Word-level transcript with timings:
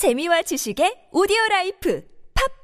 재미와 0.00 0.40
지식의 0.40 1.12
오디오 1.12 1.36
라이프 1.50 2.02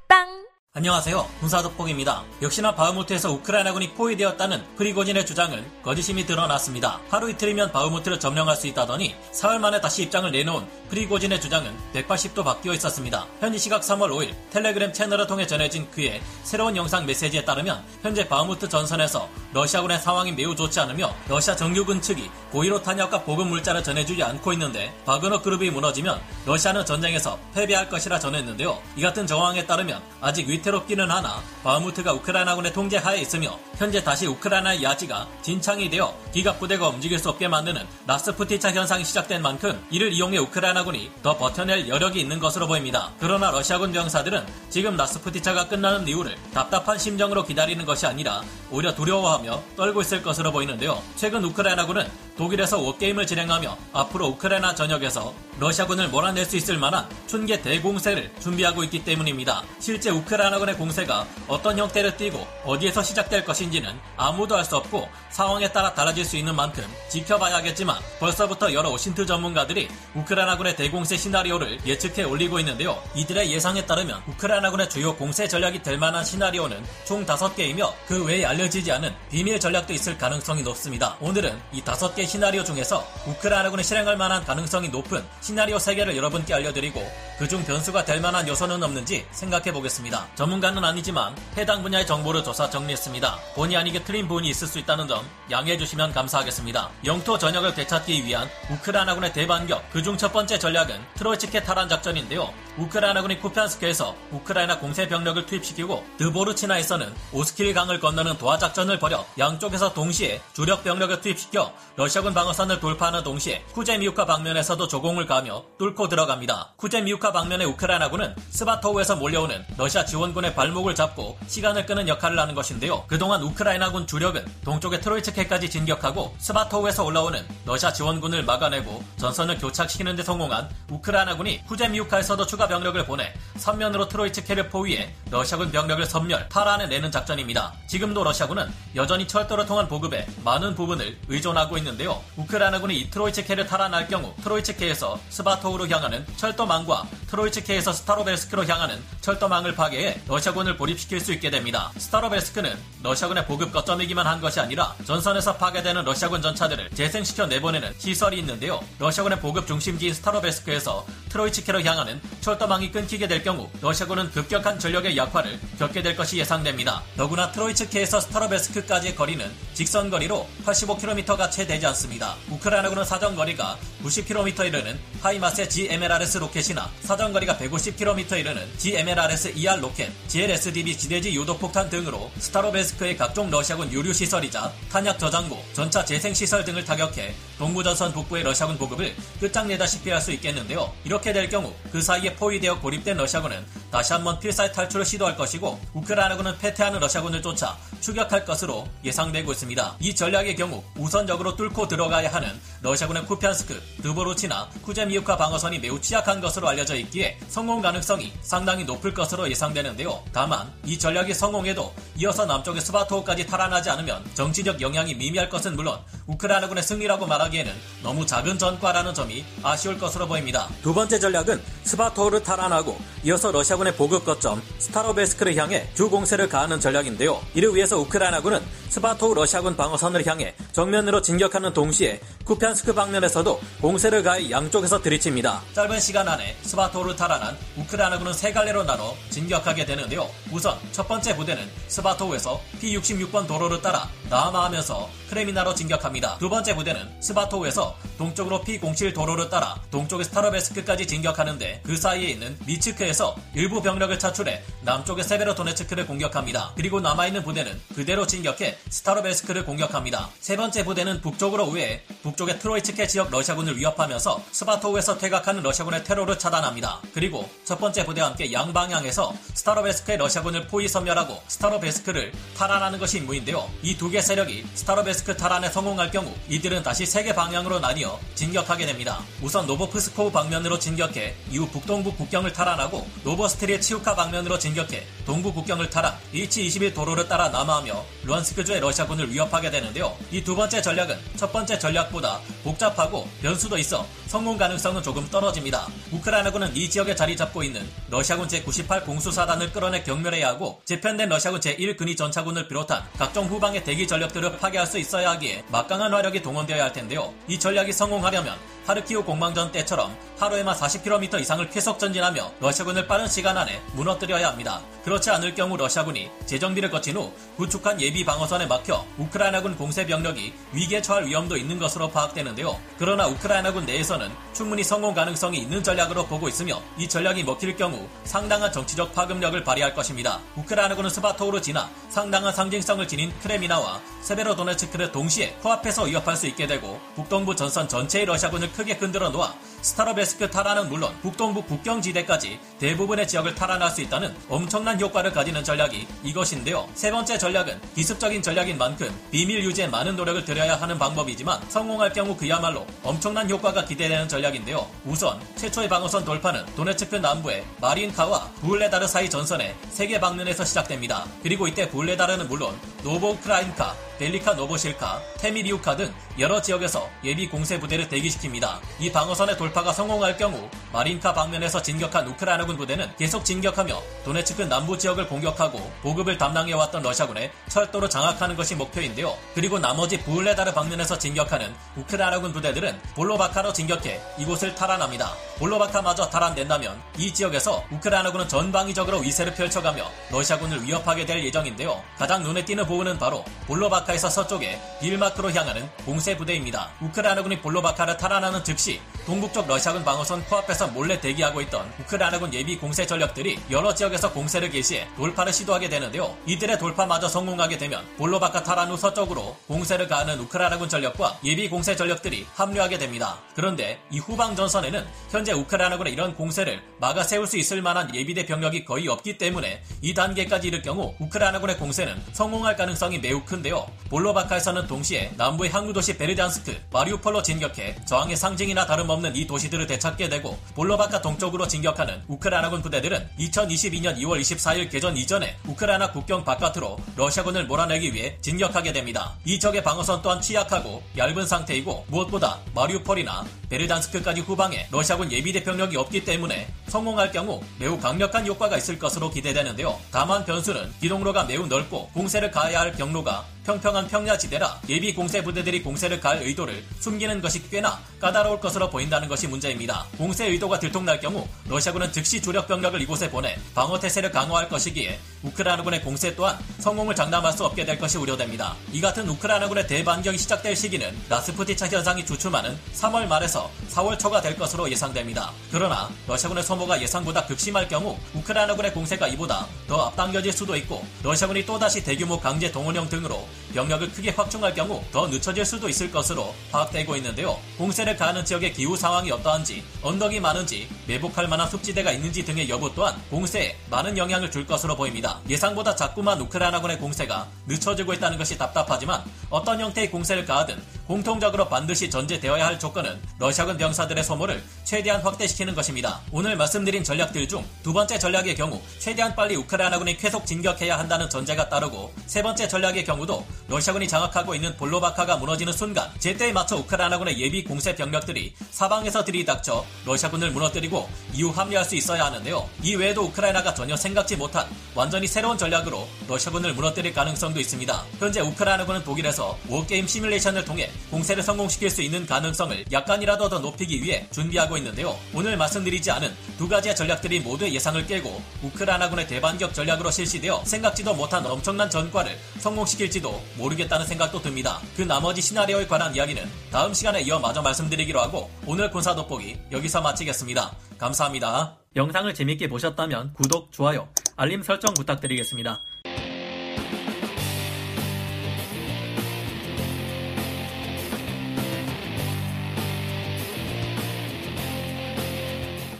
팟빵 0.07 0.47
안녕하세요. 0.73 1.23
군사독복입니다. 1.39 2.23
역시나 2.41 2.73
바흐무트에서 2.73 3.31
우크라이나군이 3.31 3.93
포위되었다는 3.93 4.63
프리고진의 4.75 5.23
주장은 5.23 5.63
거짓임이 5.83 6.25
드러났습니다. 6.25 6.99
하루 7.09 7.29
이틀이면 7.29 7.71
바흐무트를 7.73 8.19
점령할 8.19 8.55
수 8.55 8.65
있다더니 8.65 9.15
사흘 9.31 9.59
만에 9.59 9.79
다시 9.79 10.01
입장을 10.01 10.31
내놓은 10.31 10.65
프리고진의 10.89 11.41
주장은 11.41 11.75
180도 11.93 12.43
바뀌어 12.43 12.73
있었습니다. 12.73 13.25
현지 13.39 13.57
시각 13.57 13.81
3월 13.81 14.11
5일 14.11 14.35
텔레그램 14.51 14.93
채널을 14.93 15.25
통해 15.25 15.47
전해진 15.47 15.89
그의 15.89 16.21
새로운 16.43 16.75
영상 16.75 17.05
메시지에 17.05 17.43
따르면 17.43 17.83
현재 18.03 18.27
바흐무트 18.27 18.69
전선에서 18.69 19.27
러시아군의 19.53 19.99
상황이 19.99 20.31
매우 20.31 20.55
좋지 20.55 20.79
않으며 20.79 21.13
러시아 21.27 21.55
정규군 21.55 22.01
측이 22.01 22.29
고의로 22.51 22.83
탄약과 22.83 23.23
보급 23.23 23.47
물자를 23.47 23.83
전해주지 23.83 24.21
않고 24.21 24.53
있는데 24.53 24.93
바그너 25.05 25.41
그룹이 25.41 25.71
무너지면 25.71 26.21
러시아는 26.45 26.85
전쟁에서 26.85 27.39
패배할 27.55 27.89
것이라 27.89 28.19
전했는데요. 28.19 28.79
이 28.95 29.01
같은 29.01 29.25
정황에 29.25 29.65
따르면 29.65 30.01
아직 30.21 30.47
위태 30.47 30.67
위태롭기는 30.67 31.09
하나 31.09 31.41
바흐무트가 31.63 32.13
우크라이나군의 32.13 32.73
통제 32.73 32.97
하에 32.97 33.21
있으며 33.21 33.57
현재 33.77 34.03
다시 34.03 34.27
우크라이나의 34.27 34.83
야지가 34.83 35.27
진창이 35.41 35.89
되어 35.89 36.13
기갑 36.33 36.59
부대가 36.59 36.89
움직일 36.89 37.19
수 37.19 37.29
없게 37.29 37.47
만드는 37.47 37.85
나스푸티차 38.05 38.71
현상이 38.71 39.05
시작된 39.05 39.41
만큼 39.41 39.81
이를 39.89 40.11
이용해 40.11 40.37
우크라이나 40.39 40.76
군이 40.83 41.11
더 41.23 41.37
버텨낼 41.37 41.87
여력이 41.87 42.19
있는 42.19 42.39
것으로 42.39 42.67
보입니다. 42.67 43.11
그러나 43.19 43.51
러시아군 43.51 43.91
병사들은 43.91 44.45
지금 44.69 44.95
나스푸티차가 44.95 45.67
끝나는 45.67 46.07
이유를 46.07 46.35
답답한 46.53 46.97
심정으로 46.97 47.43
기다리는 47.43 47.83
것이 47.85 48.05
아니라 48.05 48.43
오히려 48.69 48.93
두려워하며 48.93 49.63
떨고 49.75 50.01
있을 50.01 50.21
것으로 50.21 50.51
보이는데요. 50.51 51.01
최근 51.15 51.43
우크라이나군은 51.43 52.07
독일에서 52.37 52.79
워게임을 52.79 53.25
진행하며 53.25 53.75
앞으로 53.93 54.27
우크라이나 54.27 54.75
전역에서 54.75 55.33
러시아군을 55.59 56.09
몰아낼 56.09 56.45
수 56.45 56.55
있을 56.55 56.77
만한 56.77 57.07
춘계 57.25 57.61
대공세를 57.63 58.31
준비하고 58.39 58.83
있기 58.83 59.03
때문입니다. 59.03 59.63
실제 59.79 60.11
우크라이나군의 60.11 60.75
공세가 60.75 61.25
어떤 61.47 61.79
형태를 61.79 62.15
띠고 62.15 62.45
어디에서 62.65 63.01
시작될 63.01 63.43
것인지는 63.43 63.89
아무도 64.17 64.55
알 64.55 64.67
수 64.67 64.75
없고 64.75 65.07
상황에 65.29 65.71
따라 65.71 65.93
달라질 65.93 66.25
수 66.25 66.35
있는 66.35 66.53
만큼 66.53 66.83
지켜봐야겠지만 67.07 67.95
벌써부터 68.19 68.73
여러 68.73 68.89
오신트 68.89 69.25
전문가들이 69.25 69.87
우크라이나군의 70.13 70.66
대공세 70.75 71.17
시나리오를 71.17 71.79
예측해 71.85 72.23
올리고 72.23 72.59
있는데요. 72.59 73.01
이들의 73.15 73.51
예상에 73.51 73.85
따르면 73.85 74.21
우크라이나군의 74.27 74.89
주요 74.89 75.15
공세 75.15 75.47
전략이 75.47 75.83
될 75.83 75.97
만한 75.97 76.23
시나리오는 76.23 76.83
총 77.05 77.25
5개이며 77.25 77.93
그 78.07 78.23
외에 78.25 78.45
알려지지 78.45 78.91
않은 78.91 79.13
비밀 79.29 79.59
전략도 79.59 79.93
있을 79.93 80.17
가능성이 80.17 80.63
높습니다. 80.63 81.17
오늘은 81.19 81.57
이 81.71 81.81
5개 81.81 82.25
시나리오 82.25 82.63
중에서 82.63 83.05
우크라이나군이 83.27 83.83
실행할 83.83 84.17
만한 84.17 84.43
가능성이 84.43 84.89
높은 84.89 85.23
시나리오 85.41 85.77
3개를 85.77 86.15
여러분께 86.15 86.53
알려드리고 86.53 87.01
그중 87.37 87.63
변수가 87.63 88.03
될 88.05 88.19
만한 88.19 88.47
요소는 88.47 88.81
없는지 88.81 89.27
생각해 89.31 89.71
보겠습니다. 89.71 90.27
전문가는 90.33 90.83
아니지만 90.83 91.35
해당 91.55 91.83
분야의 91.83 92.07
정보를 92.07 92.43
조사 92.43 92.67
정리했습니다. 92.69 93.39
본의 93.53 93.77
아니게 93.77 94.03
틀린 94.03 94.27
부분이 94.27 94.49
있을 94.49 94.67
수 94.67 94.79
있다는 94.79 95.07
점 95.07 95.23
양해해 95.51 95.77
주시면 95.77 96.13
감사하겠습니다. 96.13 96.89
영토 97.05 97.37
전역을 97.37 97.75
되찾기 97.75 98.25
위한 98.25 98.49
우크라이나군의 98.71 99.33
대반격 99.33 99.87
그중 99.91 100.17
첫 100.17 100.33
번째 100.33 100.57
전략은 100.57 100.99
트로이츠케 101.13 101.63
탈환 101.63 101.87
작전인데요. 101.87 102.51
우크라이나군이 102.77 103.39
쿠피안스크에서 103.39 104.15
우크라이나 104.31 104.79
공세 104.79 105.07
병력을 105.07 105.45
투입시키고 105.45 106.05
드보르치나에서는 106.17 107.11
오스킬 107.33 107.73
강을 107.73 107.99
건너는 107.99 108.37
도하 108.37 108.57
작전을 108.57 108.99
벌여 108.99 109.25
양쪽에서 109.37 109.93
동시에 109.93 110.41
주력 110.53 110.83
병력을 110.83 111.19
투입시켜 111.21 111.73
러시아군 111.95 112.33
방어선을 112.33 112.79
돌파하는 112.79 113.23
동시에 113.23 113.63
쿠제미우카 113.73 114.25
방면에서도 114.25 114.87
조공을 114.87 115.25
가며 115.25 115.63
뚫고 115.79 116.07
들어갑니다. 116.07 116.73
쿠제미우카 116.77 117.31
방면의 117.31 117.65
우크라이나군은 117.67 118.35
스바토우에서 118.51 119.15
몰려오는 119.15 119.65
러시아 119.77 120.05
지원군의 120.05 120.53
발목을 120.53 120.93
잡고 120.93 121.37
시간을 121.47 121.85
끄는 121.87 122.07
역할을 122.07 122.37
하는 122.37 122.53
것인데요. 122.53 123.05
그동안 123.07 123.41
우크라이나군 123.41 124.05
주력은 124.05 124.45
동쪽의 124.63 125.01
트로이츠케까지 125.01 125.69
진격하고 125.69 126.35
스바토우에서 126.37 127.03
올라오는 127.03 127.45
러시아 127.65 127.91
지원군을 127.91 128.43
막아내고 128.43 129.03
전선을 129.17 129.57
교착시키는 129.57 130.15
데 130.15 130.23
성공한 130.23 130.69
우크라이나군이 130.89 131.65
쿠제미우카에서도 131.65 132.45
추가 132.45 132.66
병력을 132.67 133.03
보내 133.05 133.33
선면으로 133.57 134.07
트로이츠케를 134.07 134.69
포위해 134.69 135.13
러시아군 135.31 135.71
병력을 135.71 136.05
섬멸, 136.05 136.49
탈환해내는 136.49 137.11
작전입니다. 137.11 137.73
지금도 137.87 138.23
러시아군은 138.23 138.71
여전히 138.95 139.27
철도를 139.27 139.65
통한 139.65 139.87
보급에 139.87 140.25
많은 140.43 140.75
부분을 140.75 141.17
의존하고 141.27 141.77
있는데요. 141.79 142.21
우크라이나군이 142.35 142.97
이 142.97 143.09
트로이츠케를 143.09 143.67
탈환할 143.67 144.07
경우 144.07 144.33
트로이츠케에서 144.43 145.19
스바토우로 145.29 145.87
향하는 145.87 146.25
철도망과 146.37 147.07
트로이츠케에서 147.29 147.91
스타로벨스크로 147.93 148.65
향하는 148.65 149.01
철도망을 149.21 149.75
파괴해 149.75 150.21
러시아군을 150.27 150.77
고립시킬 150.77 151.19
수 151.19 151.33
있게 151.33 151.49
됩니다. 151.49 151.91
스타로벨스크는 151.97 152.77
러시아군의 153.03 153.45
보급 153.45 153.71
거점이기만 153.73 154.25
한 154.25 154.39
것이 154.39 154.59
아니라 154.59 154.95
전선에서 155.05 155.57
파괴되는 155.57 156.03
러시아군 156.05 156.41
전차들을 156.41 156.91
재생시켜 156.91 157.47
내보내는 157.47 157.93
시설이 157.97 158.37
있는데요. 158.39 158.79
러시아군의 158.99 159.39
보급 159.39 159.67
중심지인 159.67 160.13
스타로벨스크에서 160.13 161.05
트로이츠케로 161.29 161.81
향하는 161.81 162.21
철도 162.41 162.56
망이 162.65 162.91
끊기게 162.91 163.27
될 163.27 163.43
경우 163.43 163.69
러시아군은 163.81 164.31
급격한 164.31 164.79
전력의 164.79 165.17
약화를 165.17 165.59
겪게 165.77 166.01
될 166.01 166.15
것이 166.15 166.37
예상됩니다. 166.37 167.03
더구나 167.17 167.51
트로이츠케에서 167.51 168.21
스타로벨스크까지의 168.21 169.15
거리는 169.15 169.51
직선 169.73 170.09
거리로 170.09 170.47
85km가 170.65 171.51
채 171.51 171.67
되지 171.67 171.85
않습니다. 171.87 172.35
우크라이나군은 172.49 173.03
사정 173.03 173.35
거리가 173.35 173.77
90km 174.03 174.67
이르는 174.67 174.99
하이마스의 175.21 175.69
GMLRS 175.69 176.37
로켓이나 176.37 176.89
사정 177.01 177.33
거리가 177.33 177.57
150km 177.57 178.39
이르는 178.39 178.65
GMLRS 178.77 179.53
ER 179.55 179.79
로켓, 179.79 180.11
GLSDB 180.27 180.97
지대지 180.97 181.35
유도폭탄 181.35 181.89
등으로 181.89 182.31
스타로벨스크의 182.37 183.17
각종 183.17 183.49
러시아군 183.49 183.91
유류 183.91 184.13
시설이자 184.13 184.71
탄약 184.91 185.19
저장고, 185.19 185.61
전차 185.73 186.05
재생 186.05 186.33
시설 186.33 186.63
등을 186.63 186.85
타격해 186.85 187.33
동부전선 187.57 188.13
북부의 188.13 188.43
러시아군 188.43 188.77
보급을 188.77 189.15
끝장내다시피 189.39 190.09
할 190.11 190.21
수 190.21 190.31
있겠는데요. 190.31 190.91
이렇게 191.03 191.31
될 191.31 191.49
경우 191.49 191.73
그 191.91 192.01
사이에 192.01 192.35
포위되어 192.37 192.79
고립된 192.79 193.17
러시아군은 193.17 193.65
다시 193.91 194.13
한번 194.13 194.39
필사 194.39 194.71
탈출을 194.71 195.05
시도할 195.05 195.35
것이고 195.35 195.79
우크라이나군은 195.93 196.57
패퇴하는 196.59 196.99
러시아군을 196.99 197.41
쫓아 197.41 197.77
추격할 197.99 198.45
것으로 198.45 198.87
예상되고 199.03 199.51
있습니다. 199.51 199.95
이 199.99 200.15
전략의 200.15 200.55
경우 200.55 200.83
우선적으로 200.95 201.55
뚫고 201.55 201.87
들어가야 201.87 202.31
하는 202.31 202.59
러시아군의 202.81 203.25
쿠피안스크, 203.25 203.81
드보로치나 204.01 204.69
쿠제미우카 204.83 205.37
방어선이 205.37 205.79
매우 205.79 205.99
취약한 205.99 206.39
것으로 206.41 206.67
알려져 206.69 206.95
있기에 206.95 207.37
성공 207.49 207.81
가능성이 207.81 208.33
상당히 208.41 208.83
높을 208.85 209.13
것으로 209.13 209.49
예상되는데요. 209.49 210.23
다만 210.31 210.71
이 210.85 210.97
전략이 210.97 211.33
성공해도 211.33 211.93
이어서 212.17 212.45
남쪽의 212.45 212.81
스바토우까지 212.81 213.47
탈환하지 213.47 213.89
않으면 213.89 214.23
정치적 214.33 214.81
영향이 214.81 215.15
미미할 215.15 215.49
것은 215.49 215.75
물론 215.75 215.99
우크라이나군의 216.27 216.83
승리라고 216.83 217.25
말하기에는 217.25 217.73
너무 218.03 218.25
작은 218.25 218.57
전과라는 218.57 219.13
점이 219.13 219.45
아쉬울 219.63 219.97
것으로 219.97 220.27
보입니다. 220.27 220.67
두 220.81 220.93
번째 220.93 221.19
전략은 221.19 221.61
스바토우를 221.87 222.43
탈환하고 222.43 222.97
이어서 223.23 223.51
러시아군의 223.51 223.95
보급 223.95 224.25
거점 224.25 224.61
스타로베스크를 224.77 225.55
향해 225.55 225.89
주 225.93 226.09
공세를 226.09 226.49
가하는 226.49 226.79
전략인데요. 226.79 227.41
이를 227.55 227.73
위해서 227.75 227.97
우크라이나군은 227.99 228.61
스바토우 228.89 229.33
러시아군 229.33 229.75
방어선을 229.75 230.25
향해 230.25 230.55
정면으로 230.71 231.21
진격하는 231.21 231.73
동시에 231.73 232.19
쿠피안스크 232.45 232.93
방면에서도 232.93 233.59
공세를 233.81 234.23
가해 234.23 234.49
양쪽에서 234.49 235.01
들이칩니다. 235.01 235.61
짧은 235.73 235.99
시간 235.99 236.27
안에 236.27 236.55
스바토우를 236.61 237.15
탈환한 237.15 237.57
우크라이나군은 237.77 238.33
세 238.33 238.51
갈래로 238.51 238.83
나눠 238.83 239.15
진격하게 239.29 239.85
되는데요. 239.85 240.29
우선 240.51 240.77
첫 240.91 241.07
번째 241.07 241.35
부대는 241.35 241.69
스바토우에서 241.87 242.61
P66번 242.81 243.47
도로를 243.47 243.81
따라 243.81 244.09
남하하면서 244.29 245.09
크레미나로 245.29 245.75
진격합니다. 245.75 246.37
두 246.37 246.49
번째 246.49 246.75
부대는 246.75 247.21
스바토우에서 247.21 247.95
동쪽으로 248.17 248.61
P07 248.61 249.13
도로를 249.13 249.49
따라 249.49 249.79
동쪽의 249.91 250.25
스타로베스크까지 250.25 251.07
진격하는데 251.07 251.81
그 251.85 251.97
사이에 251.97 252.29
있는 252.29 252.57
미츠크에서 252.65 253.35
일부 253.53 253.81
병력을 253.81 254.17
차출해 254.17 254.63
남쪽의 254.81 255.23
세베로도네츠크를 255.25 256.07
공격합니다. 256.07 256.71
그리고 256.75 256.99
남아있는 256.99 257.43
부대는 257.43 257.79
그대로 257.95 258.25
진격해 258.25 258.76
스타로베스크를 258.89 259.65
공격합니다. 259.65 260.29
세 260.39 260.55
번째 260.57 260.83
부대는 260.85 261.21
북쪽으로 261.21 261.65
우회해 261.65 262.01
북쪽의 262.23 262.59
트로이츠케 262.59 263.07
지역 263.07 263.29
러시아군을 263.31 263.77
위협하면서 263.77 264.43
스바토우에서 264.51 265.17
퇴각하는 265.17 265.61
러시아군의 265.63 266.03
테러를 266.03 266.39
차단합니다. 266.39 267.01
그리고 267.13 267.49
첫 267.65 267.79
번째 267.79 268.05
부대와 268.05 268.29
함께 268.29 268.51
양방향에서 268.51 269.33
스타로베스크의 269.53 270.17
러시아군을 270.17 270.67
포위 270.67 270.87
섬멸하고 270.87 271.41
스타로베스크를 271.47 272.31
탈환하는 272.57 272.99
것이 272.99 273.17
임무인데요. 273.17 273.69
이 273.83 273.95
두 273.97 274.09
개 274.09 274.21
세력이 274.21 274.65
스타로베스크 274.75 275.35
탈환에 275.37 275.69
성공할 275.69 276.11
경우 276.11 276.33
이들은 276.49 276.83
다시 276.83 277.05
세 277.05 277.23
개 277.23 277.33
방향으로 277.35 277.79
나뉘어 277.79 278.19
진격하게 278.35 278.85
됩니다. 278.85 279.19
우선 279.41 279.65
노보프스코브 279.67 280.31
방면으로 280.31 280.79
진격해 280.79 281.35
이후 281.51 281.67
북동부 281.67 282.13
국경을 282.15 282.53
탈환하고 282.53 283.05
노보스트리의 283.23 283.81
치우카 283.81 284.15
방면으로 284.15 284.57
진격해 284.59 285.05
동부 285.25 285.53
국경을 285.53 285.89
탈환 285.89 286.15
H21 286.31 286.93
도로를 286.93 287.27
따라 287.27 287.49
남하하며 287.49 288.05
루한스크 288.23 288.63
주의 288.67 288.81
러시아군을 288.81 289.31
위협하게 289.31 289.71
되는데요. 289.71 290.13
이 290.29 290.43
두 290.43 290.53
번째 290.53 290.81
전략은 290.81 291.17
첫 291.37 291.53
번째 291.53 291.79
전략보다 291.79 292.41
복잡하고 292.65 293.25
변수도 293.41 293.77
있어 293.77 294.05
성공 294.27 294.57
가능성은 294.57 295.03
조금 295.03 295.25
떨어집니다. 295.29 295.87
우크라이나군은 296.11 296.75
이 296.75 296.89
지역에 296.89 297.15
자리 297.15 297.37
잡고 297.37 297.63
있는 297.63 297.87
러시아군 298.09 298.47
제98 298.49 299.05
공수사단을 299.05 299.71
끌어내 299.71 300.03
경멸해야 300.03 300.49
하고 300.49 300.81
재편된 300.83 301.29
러시아군 301.29 301.61
제1근위 301.61 302.17
전차군을 302.17 302.67
비롯한 302.67 303.03
각종 303.17 303.45
후방의 303.45 303.85
대기 303.85 304.05
전력들을 304.05 304.57
파괴할 304.57 304.85
수 304.85 304.99
있어야 304.99 305.31
하기에 305.31 305.63
막강한 305.69 306.13
화력이 306.13 306.41
동원되어야 306.41 306.83
할 306.83 306.93
텐데요. 306.93 307.33
이 307.47 307.57
전략이 307.57 307.93
성공하려면 307.93 308.57
하르키우 308.85 309.23
공방전 309.25 309.71
때처럼 309.73 310.15
하루에만 310.39 310.73
40km 310.75 311.41
이상을 311.41 311.69
쾌속 311.69 311.99
전진하며 311.99 312.53
러시아군을 312.61 313.05
빠른 313.07 313.27
시간 313.27 313.57
안에 313.57 313.81
무너뜨려야 313.93 314.47
합니다. 314.47 314.81
그렇지 315.03 315.29
않을 315.29 315.55
경우 315.55 315.75
러시아군이 315.75 316.29
재정비를 316.45 316.89
거친 316.89 317.17
후 317.17 317.33
구축한 317.57 317.99
예비 317.99 318.23
방어선 318.23 318.56
에 318.61 318.65
막혀 318.65 319.05
우크라이나군 319.17 319.75
공세 319.77 320.05
병력이 320.05 320.53
위기에 320.71 321.01
처할 321.01 321.25
위험도 321.25 321.57
있는 321.57 321.79
것으로 321.79 322.09
파악되는데요. 322.09 322.79
그러나 322.97 323.27
우크라이나군 323.27 323.85
내에서는 323.85 324.31
충분히 324.53 324.83
성공 324.83 325.13
가능성이 325.13 325.59
있는 325.59 325.83
전략으로 325.83 326.25
보고 326.25 326.47
있으며 326.47 326.81
이 326.97 327.07
전략이 327.07 327.43
먹힐 327.43 327.75
경우 327.75 328.07
상당한 328.23 328.71
정치적 328.71 329.13
파급력을 329.13 329.63
발휘할 329.63 329.93
것입니다. 329.93 330.39
우크라이나군은 330.55 331.09
스바토우로 331.09 331.61
지나 331.61 331.89
상당한 332.09 332.53
상징성을 332.53 333.07
지닌 333.07 333.31
크레미나와 333.41 334.01
세베로도네츠크를 334.21 335.11
동시에 335.11 335.51
코앞에서 335.61 336.03
위협할 336.03 336.35
수 336.35 336.47
있게 336.47 336.67
되고 336.67 336.99
북동부 337.15 337.55
전선 337.55 337.87
전체의 337.87 338.25
러시아군을 338.25 338.71
크게 338.71 338.93
흔들어 338.93 339.29
놓아 339.29 339.53
스타로베스크 339.81 340.49
탈환은 340.49 340.89
물론 340.89 341.13
북동부 341.21 341.63
국경지대까지 341.63 342.59
대부분의 342.79 343.27
지역을 343.27 343.55
탈환할 343.55 343.91
수 343.91 344.01
있다는 344.01 344.35
엄청난 344.49 344.99
효과를 344.99 345.31
가지는 345.31 345.63
전략이 345.63 346.07
이것인데요. 346.23 346.87
세 346.93 347.11
번째 347.11 347.37
전략은 347.37 347.79
기습적인 347.95 348.41
전략인 348.47 348.77
만큼 348.77 349.13
비밀 349.29 349.61
유지에 349.61 349.87
많은 349.87 350.15
노력을 350.15 350.45
들여야 350.45 350.77
하는 350.77 350.97
방법이지만 350.97 351.59
성공할 351.67 352.13
경우 352.13 352.33
그야말로 352.37 352.87
엄청난 353.03 353.49
효과가 353.49 353.83
기대되는 353.83 354.29
전략인데요. 354.29 354.87
우선 355.03 355.37
최초의 355.57 355.89
방어선 355.89 356.23
돌파는 356.23 356.65
도네츠크 356.77 357.17
남부의 357.17 357.65
마린카와 357.81 358.51
부울레다르 358.61 359.05
사이 359.05 359.29
전선의 359.29 359.75
세계 359.89 360.17
방면에서 360.17 360.63
시작됩니다. 360.63 361.25
그리고 361.43 361.67
이때 361.67 361.89
부울레다르는 361.89 362.47
물론 362.47 362.73
노보크라인카, 363.03 363.93
벨리카 364.17 364.53
노보실카, 364.53 365.21
테미리우카 365.39 365.95
등 365.95 366.13
여러 366.39 366.61
지역에서 366.61 367.09
예비 367.23 367.47
공세 367.47 367.79
부대를 367.79 368.09
대기시킵니다. 368.09 368.79
이 368.99 369.11
방어선의 369.11 369.57
돌파가 369.57 369.91
성공할 369.91 370.37
경우 370.37 370.69
마린카 370.91 371.33
방면에서 371.33 371.81
진격한 371.81 372.27
우크라이나군 372.27 372.77
부대는 372.77 373.15
계속 373.17 373.45
진격하며 373.45 374.01
도네츠크 374.25 374.63
남부 374.63 374.97
지역을 374.97 375.27
공격하고 375.27 375.79
보급을 376.01 376.37
담당해왔던 376.37 377.03
러시아군의 377.03 377.51
철도를 377.69 378.09
장악하는 378.09 378.55
것이 378.55 378.75
목표인데요. 378.75 379.35
그리고 379.53 379.79
나머지 379.79 380.19
부울레다르 380.19 380.73
방면에서 380.73 381.17
진격하는 381.17 381.73
우크라이나군 381.95 382.53
부대들은 382.53 382.99
볼로바카로 383.15 383.73
진격해 383.73 384.19
이곳을 384.39 384.75
탈환합니다. 384.75 385.33
볼로바카마저 385.57 386.29
탈환된다면 386.29 387.01
이 387.17 387.33
지역에서 387.33 387.83
우크라이나군은 387.91 388.47
전방위적으로 388.47 389.19
위세를 389.19 389.53
펼쳐가며 389.55 390.05
러시아군을 390.31 390.83
위협하게 390.83 391.25
될 391.25 391.43
예정인데요. 391.43 392.01
가장 392.17 392.43
눈에 392.43 392.63
띄는 392.63 392.85
부분은 392.85 393.17
바로 393.17 393.43
볼노바카에서 393.65 394.29
서쪽에 394.29 394.79
빌마크로 395.01 395.51
향하는 395.51 395.89
공세 396.05 396.35
부대입니다. 396.37 396.89
우크라이나군이 397.01 397.61
볼노바카를 397.61 398.17
탈환하는 398.17 398.63
즉시 398.63 399.01
동북쪽 399.25 399.67
러시아군 399.67 400.05
방어선 400.05 400.45
코앞에서 400.45 400.87
몰래 400.87 401.19
대기하고 401.19 401.59
있던 401.61 401.91
우크라이나군 401.99 402.53
예비 402.53 402.77
공세 402.77 403.05
전력들이 403.05 403.59
여러 403.69 403.93
지역에서 403.93 404.31
공세를 404.31 404.69
개시해 404.69 405.07
돌파를 405.17 405.51
시도하게 405.51 405.89
되는데요. 405.89 406.35
이들의 406.45 406.79
돌파마저 406.79 407.27
성공하게 407.27 407.77
되면 407.77 408.03
볼노바카 408.17 408.63
탈환 408.63 408.89
후 408.89 408.95
서쪽으로 408.95 409.57
공세를 409.67 410.07
가하는 410.07 410.39
우크라이나군 410.39 410.87
전력과 410.87 411.39
예비 411.43 411.69
공세 411.69 411.95
전력들이 411.95 412.47
합류하게 412.55 412.97
됩니다. 412.97 413.39
그런데 413.55 413.99
이 414.09 414.19
후방 414.19 414.55
전선에는 414.55 415.05
현재 415.29 415.51
우크라이나군의 415.51 416.13
이런 416.13 416.33
공세를 416.33 416.81
막아 416.99 417.23
세울 417.23 417.45
수 417.45 417.57
있을 417.57 417.81
만한 417.81 418.15
예비대 418.15 418.45
병력이 418.45 418.85
거의 418.85 419.09
없기 419.09 419.37
때문에 419.37 419.83
이 420.01 420.13
단계까지 420.13 420.69
이를 420.69 420.81
경우 420.81 421.13
우크라이나군의 421.19 421.77
공세는 421.77 422.23
성공할 422.31 422.77
가능성이 422.77 423.19
매우 423.19 423.43
큰데요. 423.43 423.85
볼노바카에서는 424.09 424.87
동시에 424.87 425.33
남부의 425.37 425.69
항구 425.69 425.93
도시 425.93 426.17
베르단스크, 426.17 426.75
마리우폴로 426.91 427.43
진격해 427.43 428.05
저항의 428.05 428.35
상징이나 428.35 428.85
다름없는 428.85 429.35
이 429.35 429.45
도시들을 429.45 429.87
되찾게 429.87 430.29
되고 430.29 430.57
볼로바카 430.75 431.21
동쪽으로 431.21 431.67
진격하는 431.67 432.23
우크라이나군 432.27 432.81
부대들은 432.81 433.29
2022년 433.39 434.17
2월 434.17 434.39
24일 434.39 434.89
개전 434.89 435.17
이전에 435.17 435.57
우크라이나 435.67 436.11
국경 436.11 436.43
바깥으로 436.43 436.97
러시아군을 437.15 437.65
몰아내기 437.65 438.13
위해 438.13 438.37
진격하게 438.41 438.93
됩니다. 438.93 439.35
이 439.45 439.59
적의 439.59 439.83
방어선 439.83 440.21
또한 440.21 440.41
취약하고 440.41 441.03
얇은 441.17 441.45
상태이고 441.45 442.05
무엇보다 442.07 442.59
마리우폴이나 442.73 443.45
베르단스크까지 443.69 444.41
후방에 444.41 444.87
러시아군 444.91 445.31
예비대 445.31 445.63
병력이 445.63 445.97
없기 445.97 446.23
때문에 446.23 446.67
성공할 446.87 447.31
경우 447.31 447.61
매우 447.79 447.99
강력한 447.99 448.47
효과가 448.47 448.77
있을 448.77 448.97
것으로 448.97 449.29
기대되는데요. 449.29 449.99
다만 450.11 450.45
변수는 450.45 450.93
기동로가 451.01 451.43
매우 451.43 451.67
넓고 451.67 452.09
공세를 452.13 452.51
가해야 452.51 452.79
할 452.79 452.93
경로가 452.93 453.45
평평한 453.67 454.07
평야지대라 454.07 454.79
예비 454.87 455.13
공세 455.13 455.43
부대들이 455.43 455.83
공세를 455.83 456.21
가할 456.21 456.41
의도를 456.41 456.85
숨기는 457.01 457.41
것이 457.41 457.69
꽤나 457.69 457.99
까다로울 458.17 458.61
것으로 458.61 458.89
보인다는 458.89 459.27
것이 459.27 459.45
문제입니다. 459.45 460.05
공세 460.17 460.47
의도가 460.47 460.79
들통날 460.79 461.19
경우 461.19 461.45
러시아군은 461.67 462.13
즉시 462.13 462.41
주력 462.41 462.65
병력을 462.65 462.99
이곳에 463.01 463.29
보내 463.29 463.59
방어 463.75 463.99
태세를 463.99 464.31
강화할 464.31 464.69
것이기에 464.69 465.19
우크라이나군의 465.43 466.01
공세 466.01 466.33
또한 466.33 466.57
성공을 466.79 467.13
장담할 467.13 467.51
수 467.51 467.65
없게 467.65 467.83
될 467.83 467.99
것이 467.99 468.17
우려됩니다. 468.17 468.73
이 468.93 469.01
같은 469.01 469.27
우크라이나군의 469.27 469.85
대반격이 469.85 470.37
시작될 470.37 470.73
시기는 470.73 471.13
라스푸티차 471.27 471.89
현상이 471.89 472.25
주춤하는 472.25 472.79
3월 472.95 473.27
말에서 473.27 473.69
4월 473.89 474.17
초가 474.17 474.39
될 474.39 474.57
것으로 474.57 474.89
예상됩니다. 474.89 475.51
그러나 475.71 476.09
러시아군의 476.25 476.63
소모가 476.63 477.01
예상보다 477.01 477.45
극심할 477.45 477.89
경우 477.89 478.17
우크라이나군의 478.33 478.93
공세가 478.93 479.27
이보다 479.27 479.67
더 479.89 480.07
앞당겨질 480.07 480.53
수도 480.53 480.77
있고 480.77 481.05
러시아군이 481.21 481.65
또다시 481.65 482.01
대규모 482.01 482.39
강제 482.39 482.71
동원령 482.71 483.09
등으로 483.09 483.45
병력을 483.77 484.11
크게 484.11 484.31
확충할 484.31 484.73
경우 484.73 485.03
더 485.11 485.27
늦춰질 485.27 485.63
수도 485.63 485.87
있을 485.87 486.09
것으로 486.09 486.55
파악되고 486.71 487.15
있는데요. 487.17 487.59
공세를 487.77 488.17
가하는 488.17 488.43
지역의 488.43 488.73
기후 488.73 488.97
상황이 488.97 489.29
어떠한지, 489.29 489.83
언덕이 490.01 490.39
많은지, 490.39 490.89
매복할 491.05 491.47
만한 491.47 491.69
습지대가 491.69 492.11
있는지 492.11 492.43
등의 492.43 492.69
여부 492.69 492.91
또한 492.95 493.21
공세에 493.29 493.77
많은 493.91 494.17
영향을 494.17 494.49
줄 494.49 494.65
것으로 494.65 494.95
보입니다. 494.95 495.39
예상보다 495.47 495.95
자꾸만 495.95 496.41
우크라이나군의 496.41 496.97
공세가 496.97 497.47
늦춰지고 497.67 498.13
있다는 498.13 498.39
것이 498.39 498.57
답답하지만 498.57 499.23
어떤 499.51 499.79
형태의 499.79 500.09
공세를 500.09 500.45
가하든 500.45 500.81
공통적으로 501.07 501.69
반드시 501.69 502.09
전제되어야 502.09 502.65
할 502.67 502.77
조건은 502.77 503.17
러시아군 503.39 503.77
병사들의 503.77 504.23
소모를 504.25 504.61
최대한 504.83 505.21
확대시키는 505.21 505.73
것입니다. 505.73 506.19
오늘 506.31 506.57
말씀드린 506.57 507.03
전략들 507.03 507.47
중 507.47 507.63
두 507.87 507.93
번째 507.93 508.19
전략의 508.19 508.55
경우 508.55 508.81
최대한 508.99 509.33
빨리 509.33 509.55
우크라이나군이 509.55 510.17
계속 510.17 510.45
진격해야 510.45 510.99
한다는 510.99 511.29
전제가 511.29 511.69
따르고 511.69 512.13
세 512.25 512.43
번째 512.43 512.67
전략의 512.67 513.05
경우도 513.05 513.45
러시아군이 513.69 514.09
장악하고 514.09 514.55
있는 514.55 514.75
볼로바카가 514.75 515.37
무너지는 515.37 515.71
순간 515.71 516.09
제때에 516.19 516.51
맞춰 516.51 516.75
우크라이나군의 516.75 517.39
예비 517.39 517.63
공세 517.63 517.95
병력들이 517.95 518.53
사방에서 518.71 519.23
들이닥쳐 519.23 519.85
러시아군을 520.05 520.51
무너뜨리고 520.51 521.09
이후 521.33 521.49
합류할 521.49 521.85
수 521.85 521.95
있어야 521.95 522.25
하는데요. 522.25 522.69
이 522.83 522.95
외에도 522.95 523.21
우크라이나가 523.21 523.73
전혀 523.73 523.95
생각지 523.95 524.35
못한 524.35 524.67
완전히 524.93 525.27
새로운 525.27 525.57
전략으로 525.57 526.05
러시아군을 526.27 526.73
무너뜨릴 526.73 527.13
가능성도 527.13 527.61
있습니다. 527.61 528.03
현재 528.19 528.41
우크라이나군은 528.41 529.05
독일에서 529.05 529.57
워게임 529.69 530.07
시뮬레이션을 530.07 530.65
통해 530.65 530.91
공세를 531.11 531.43
성공시킬 531.43 531.89
수 531.89 532.01
있는 532.01 532.25
가능성을 532.25 532.85
약간이라도 532.91 533.49
더 533.49 533.59
높이기 533.59 534.01
위해 534.03 534.27
준비하고 534.31 534.77
있는데요. 534.77 535.17
오늘 535.33 535.57
말씀드리지 535.57 536.11
않은 536.11 536.33
두 536.57 536.67
가지의 536.67 536.95
전략들이 536.95 537.39
모두의 537.39 537.73
예상을 537.75 538.05
깨고 538.05 538.41
우크라이나군의 538.63 539.27
대반격 539.27 539.73
전략으로 539.73 540.11
실시되어 540.11 540.63
생각지도 540.65 541.13
못한 541.13 541.45
엄청난 541.45 541.89
전과를 541.89 542.37
성공시킬지도 542.59 543.41
모르겠다는 543.57 544.05
생각도 544.05 544.41
듭니다. 544.41 544.79
그 544.95 545.03
나머지 545.03 545.41
시나리오에 545.41 545.87
관한 545.87 546.15
이야기는 546.15 546.43
다음 546.71 546.93
시간에 546.93 547.21
이어 547.21 547.39
마저 547.39 547.61
말씀드리기로 547.61 548.19
하고 548.19 548.49
오늘 548.65 548.91
군사 548.91 549.15
돋보기 549.15 549.57
여기서 549.71 550.01
마치겠습니다. 550.01 550.75
감사합니다. 550.97 551.77
영상을 551.95 552.31
재밌게 552.33 552.69
보셨다면 552.69 553.33
구독, 553.33 553.71
좋아요, 553.71 554.07
알림 554.35 554.61
설정 554.61 554.93
부탁드리겠습니다. 554.93 555.79